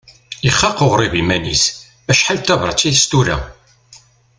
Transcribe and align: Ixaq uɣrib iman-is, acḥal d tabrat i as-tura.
Ixaq 0.47 0.77
uɣrib 0.85 1.13
iman-is, 1.21 1.63
acḥal 2.11 2.37
d 2.39 2.43
tabrat 2.45 2.81
i 2.89 2.91
as-tura. 2.95 3.37